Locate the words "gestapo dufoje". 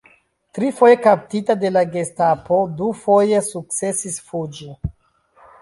1.95-3.45